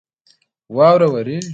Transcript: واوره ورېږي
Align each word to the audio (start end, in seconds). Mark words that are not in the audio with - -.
واوره 0.75 1.07
ورېږي 1.13 1.49